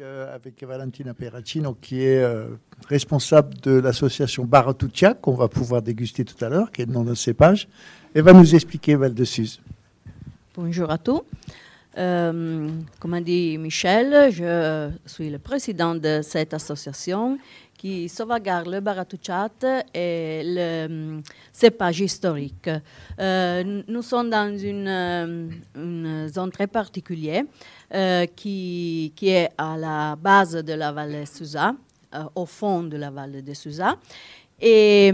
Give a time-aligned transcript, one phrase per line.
[0.00, 2.48] euh, avec Valentina Perracino, qui est euh,
[2.88, 7.04] responsable de l'association Baratuccia, qu'on va pouvoir déguster tout à l'heure, qui est le nom
[7.04, 7.68] de cépage.
[8.14, 9.60] Elle va nous expliquer Val de Suse.
[10.54, 11.22] Bonjour à tous.
[11.98, 12.68] Euh,
[13.00, 17.38] comme a dit Michel, je suis le président de cette association
[17.76, 19.48] qui sauvegarde le Baratuchat
[19.94, 21.20] et le
[21.50, 22.68] cépage historique.
[23.18, 27.44] Euh, nous sommes dans une, euh, zone très particulière
[27.94, 31.24] euh, qui, qui est à la base de la vallée
[32.14, 33.96] euh, au fond de la vallée de Susa.
[34.60, 35.10] Et,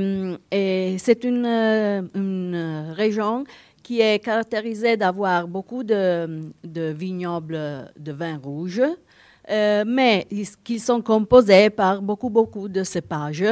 [0.98, 3.44] c'est une, euh, une région
[3.86, 8.82] qui est caractérisée d'avoir beaucoup de, vignobles de vin rouge,
[9.48, 10.26] euh, mais
[10.64, 13.44] qui sont composés par beaucoup, beaucoup de cépages.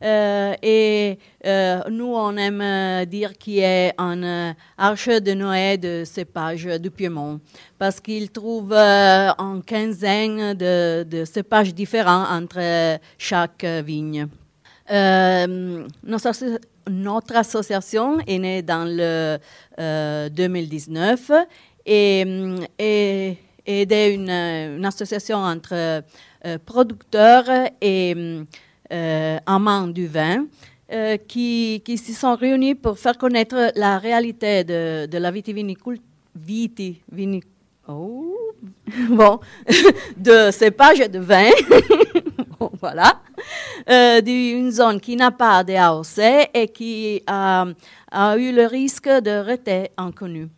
[0.00, 6.66] Euh, et euh, nous, on aime dire qu'il a un arche de Noé de cépages
[6.66, 7.40] du Piémont,
[7.76, 14.28] parce qu'ils trouvent euh, en quinzaine de, de cépages différents entre chaque vigne.
[14.90, 19.38] Euh, notre, asso- notre association est née dans le
[19.78, 21.30] euh, 2019
[21.86, 27.44] et, hum, et, est une, association entre euh, producteurs
[27.80, 28.14] et
[28.92, 30.46] euh, amants du vin
[30.92, 36.02] euh, qui, qui se sont réunis pour faire connaître la réalité de, la vitiviniculture.
[36.36, 37.44] Vitivinic-
[37.86, 38.34] oh,
[39.10, 39.38] bon,
[40.16, 40.50] de
[41.08, 41.50] de vin.
[42.80, 43.20] Voilà.
[43.88, 47.66] Euh, d'une zone qui n'a pas de AOC et qui a,
[48.10, 50.48] a eu le risque de rester inconnue.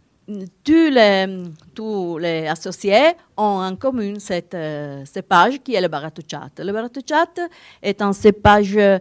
[0.64, 6.48] Tous les, associés ont en commun cette euh, cépage qui est le baratuchat.
[6.58, 7.34] Le baratuchat
[7.82, 8.98] est un cépage euh,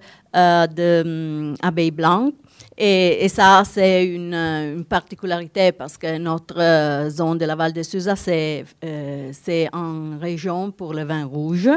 [0.68, 2.34] d'abeilles blanches
[2.78, 7.74] et, et ça, c'est une, euh, particularité parce que notre euh, zone de la Val
[7.74, 11.70] de euh, c'est une région pour le vin rouge.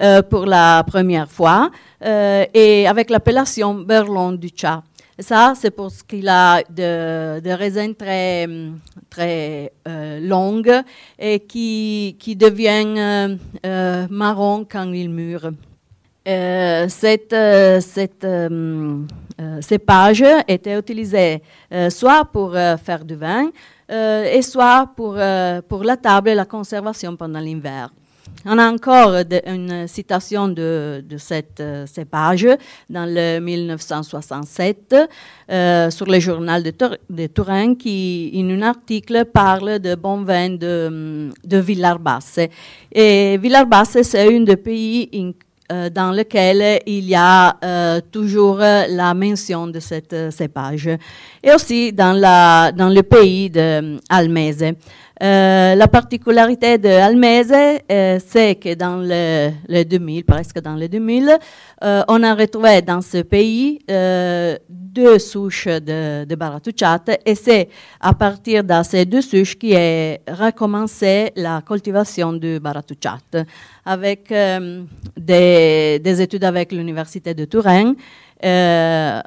[0.00, 1.70] euh, pour la première fois
[2.04, 4.82] euh, et avec l'appellation Berlon du Chat.
[5.20, 8.78] Ça, c'est parce qu'il a de, de raisins très, hum,
[9.10, 10.80] très euh, longues
[11.18, 13.36] et qui, qui deviennent euh,
[13.66, 15.50] euh, marron quand il mûrent.
[16.28, 18.24] Euh, cette, euh, cette
[19.40, 23.50] euh, euh, cépage était utilisé euh, soit pour euh, faire du vin
[23.90, 25.16] et soit pour,
[25.66, 27.88] pour la table et la conservation pendant l'hiver.
[28.44, 29.14] On a encore
[29.46, 32.46] une citation de, de cette euh, cépage
[32.88, 34.94] dans le 1967
[35.50, 36.72] euh, sur le journal de,
[37.10, 42.38] de Turin qui, in un article, parle de bon vin de, de Villarbasse.
[42.92, 45.08] Et Villarbasse, c'est un des pays
[45.70, 50.88] euh, dans lequel il y a euh, toujours euh, la mention de cette euh, cépage.
[51.42, 54.72] Et aussi dans, la, dans le pays d'Almese.
[55.20, 60.88] Euh, la particularité de Almese, euh, c'est que dans le, le 2000, presque dans le
[60.88, 61.36] 2000,
[61.82, 66.36] euh, on a retrouvé dans ce pays deux souches de, de
[67.26, 67.68] et c'est
[68.00, 73.18] à partir de ces deux souches qui est recommencé la cultivation du Baratuchat
[73.84, 74.32] avec
[75.16, 77.94] des, des études avec l'Université de Turin.
[78.44, 79.20] Euh,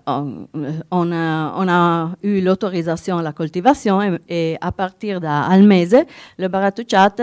[0.91, 5.97] on, a, eu l'autorisation à la cultivation et, à partir d'Almese,
[6.38, 7.16] le Baratuchat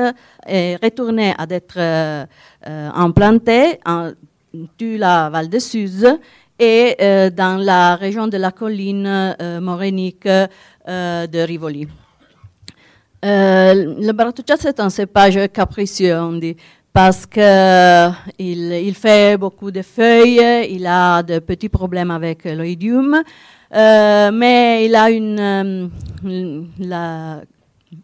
[0.46, 2.26] est retourné à être euh,
[2.66, 4.12] euh, implanté dans
[4.80, 6.06] la Val de Suse
[6.58, 6.96] et
[7.30, 11.86] dans la région de la colline morénique de Rivoli.
[13.22, 16.56] Le Baratuchat, c'est un cépage capricieux, on dit,
[16.92, 23.22] parce qu'il il fait beaucoup de feuilles, il a de petits problèmes avec l'oïdium,
[23.74, 25.90] euh, mais il a une,
[26.24, 27.40] euh,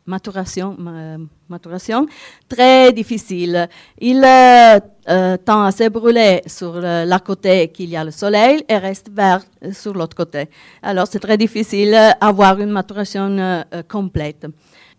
[0.07, 1.17] maturation, ma-
[1.49, 2.07] maturation
[2.49, 3.69] très difficile.
[3.99, 8.77] Il euh, tend à se brûler sur la côté qu'il y a le soleil et
[8.79, 9.43] reste vert
[9.73, 10.49] sur l'autre côté.
[10.83, 14.47] Alors c'est très difficile d'avoir une maturation complète.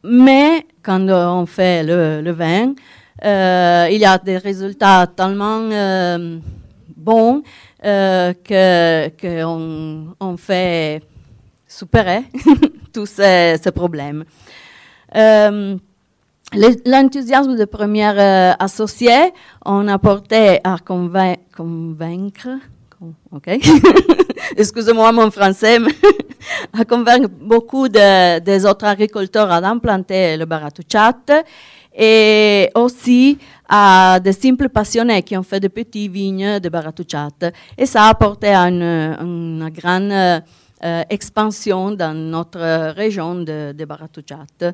[0.03, 2.73] Mais quand on fait le vin,
[3.23, 6.37] euh, il y a des résultats tellement euh,
[6.95, 7.43] bons
[7.83, 11.01] euh, que qu'on on fait
[11.67, 12.23] superer
[12.93, 14.23] tous ces, problèmes.
[15.13, 15.79] Le-
[16.85, 19.33] L'enthousiasme de première associée,
[19.65, 22.49] on a porté à convain- convaincre,
[22.97, 23.47] con- ok,
[24.57, 25.91] excusez-moi mon français, mais
[26.79, 31.13] à convaincre beaucoup de- des autres agriculteurs à implanter le baratuchat
[31.97, 33.37] et aussi
[33.67, 37.29] à des simples passionnés qui ont fait de petites vignes de Baratuchat.
[37.77, 44.73] Et ça a apporté à une, grande euh, expansion dans notre région de, Baratuchat.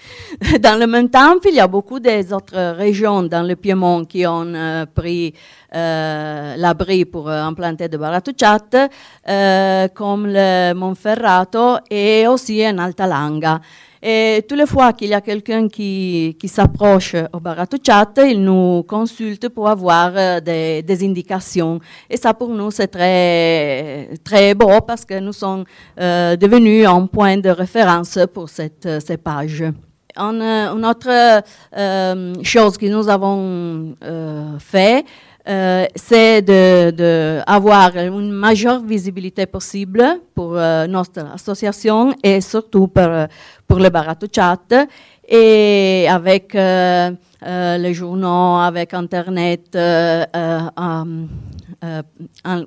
[0.60, 4.26] Dans le même temps, il y a beaucoup des autres régions dans le Piémont qui
[4.26, 5.34] ont euh, pris
[5.74, 8.88] euh, l'abri pour implanter de Baratuchat,
[9.28, 13.60] euh, comme le Monferrato et aussi en Alta Langa.
[14.08, 18.84] Et toutes les fois qu'il y a quelqu'un qui, qui s'approche au Baratuchat, il nous
[18.84, 21.80] consulte pour avoir euh, des, des, indications.
[22.08, 25.64] Et ça, pour nous, c'est très, très beau parce que nous sommes
[25.98, 29.64] euh, devenus un point de référence pour cette, ces pages.
[30.16, 31.42] Une, autre
[31.76, 35.04] euh, chose que nous avons euh, fait,
[35.48, 40.04] euh, c'est d'avoir de, une majeure visibilité possible
[40.34, 43.08] pour euh, notre association et surtout pour,
[43.66, 44.74] pour le Barato Chat.
[45.28, 47.12] Et avec euh,
[47.44, 50.24] euh, les journaux, avec Internet, euh,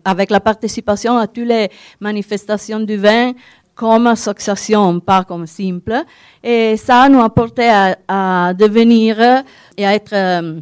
[0.05, 3.33] avec la participation à toutes les manifestations du vin,
[3.75, 6.03] comme association, pas comme simple.
[6.43, 7.69] Et ça nous a porté
[8.07, 9.43] à devenir
[9.77, 10.61] et à être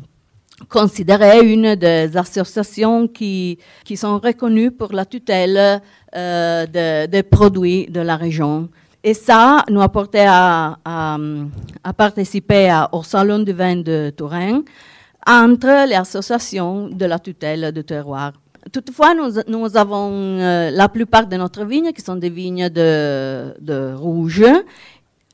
[0.69, 5.81] considérée une des associations qui, qui sont reconnues pour la tutelle
[6.15, 8.69] euh, des de produits de la région.
[9.03, 10.77] Et ça nous a porté à,
[11.95, 14.63] participer au Salon du vin de Touraine
[15.25, 18.33] entre les associations de la tutelle de terroir.
[18.71, 23.93] Toutefois, nous, avons euh, la plupart de notre vignes qui sont des vignes de, de
[23.93, 24.43] rouge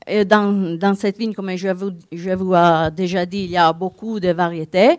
[0.06, 3.56] et dans, dans, cette vigne, comme je vous, je vous ai déjà dit, il y
[3.56, 4.98] a beaucoup de variétés,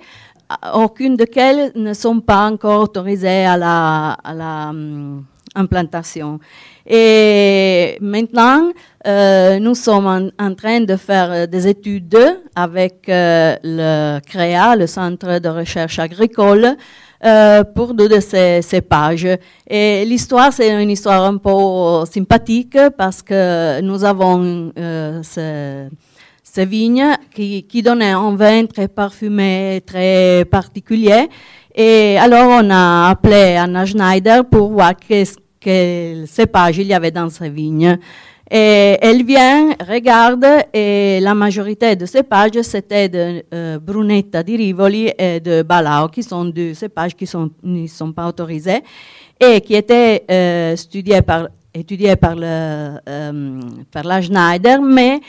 [0.74, 5.26] aucune de quelles ne sont pas encore autorisées à la, à la um,
[5.56, 6.40] implantation.
[6.86, 8.72] Et maintenant,
[9.08, 12.18] euh, nous sommes en, train de faire des études
[12.56, 16.76] avec euh, le CREA, le Centre de recherche agricole,
[17.26, 19.28] euh, pour deux de ces, ces pages.
[19.68, 25.90] Et l'histoire, c'est une histoire un peu sympathique parce que nous avons euh, ce,
[26.44, 31.28] ces vignes qui, qui donnaient un vin très parfumé, très particulier.
[31.74, 35.36] Et alors, on a appelé Anna Schneider pour voir qu'est-ce
[35.66, 37.98] quel cépage il y avait dans ces vignes.
[38.50, 45.12] Et elle vient, regarde, et la majorité de cépages, c'était de euh, Brunetta di Rivoli
[45.18, 48.84] et de Balao, qui sont deux cépages qui sont, ne sont pas autorisés
[49.40, 51.48] et qui étaient euh, studiés par,
[52.40, 53.60] euh,
[53.92, 55.20] par la Schneider, mais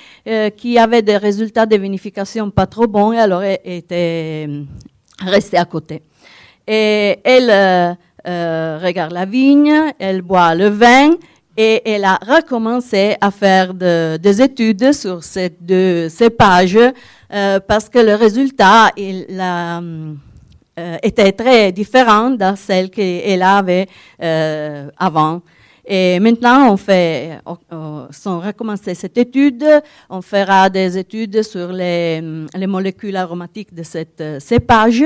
[0.54, 4.46] qui avaient des résultats de vinification pas trop bons, et alors étaient
[5.20, 6.02] restés à côté.
[6.68, 11.10] Et elle regarde la vigne, elle boit le vin,
[11.56, 16.78] et elle a recommencé à faire de, des études sur ces deux cépages
[17.32, 20.14] euh, parce que le résultat euh,
[21.02, 23.88] était très différent de celle qu'elle avait
[24.22, 25.40] euh, avant.
[25.88, 29.64] Et maintenant, on fait, on, on, recommencer cette étude,
[30.10, 32.20] on fera des études sur les,
[32.54, 35.04] les molécules aromatiques de cette cépage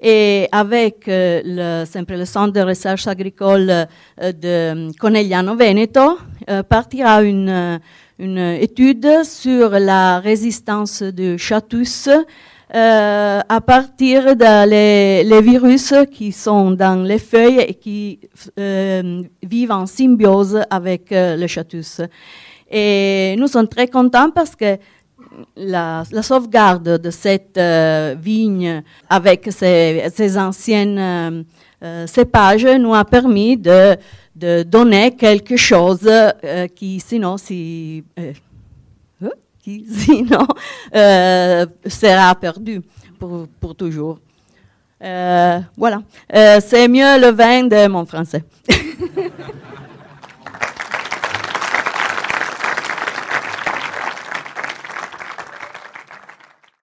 [0.00, 6.18] et avec euh, le, sempre le Centre de recherche agricole euh, de Conegliano Veneto,
[6.48, 7.80] euh, partira une,
[8.18, 12.08] une, étude sur la résistance du chatus
[12.74, 18.20] euh, à partir des les, les, virus qui sont dans les feuilles et qui
[18.58, 22.00] euh, vivent en symbiose avec le chatus.
[22.70, 24.78] Et nous sommes très contents parce que
[25.56, 31.42] la, sauvegarde de cette euh, vigne avec ses, anciennes euh,
[31.82, 33.96] euh, cépages nous a permis de,
[34.64, 36.08] donner quelque chose
[36.74, 39.28] qui sinon, si, hein,
[39.62, 40.46] qui, sinon
[40.92, 42.80] sera perdu
[43.18, 44.18] pour, pour toujours.
[45.00, 46.02] voilà,
[46.60, 48.44] c'est mieux le vin de mon français.